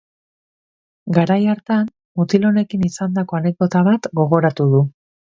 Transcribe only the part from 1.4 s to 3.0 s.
hartan mutil honekin